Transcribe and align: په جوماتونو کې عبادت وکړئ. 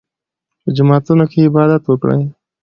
په 0.61 0.69
جوماتونو 0.77 1.25
کې 1.31 1.45
عبادت 1.47 1.83
وکړئ. 1.87 2.21